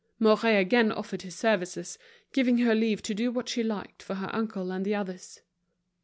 Mouret 0.17 0.57
again 0.57 0.91
offered 0.91 1.21
his 1.21 1.35
services, 1.35 1.99
giving 2.33 2.57
her 2.57 2.73
leave 2.73 3.03
to 3.03 3.13
do 3.13 3.31
what 3.31 3.47
she 3.49 3.61
liked 3.61 4.01
for 4.01 4.15
her 4.15 4.33
uncle 4.35 4.71
and 4.71 4.83
the 4.83 4.95
others. 4.95 5.41